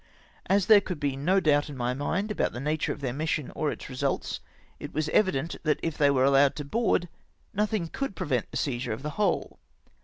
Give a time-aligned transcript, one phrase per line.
[0.47, 3.51] As there could be no doubt in my mind about the nature of their mission
[3.55, 4.39] or its result,
[4.79, 7.07] it was evident that if they were allowed to board,
[7.53, 9.59] nothing could pre vent the seizure of the whole.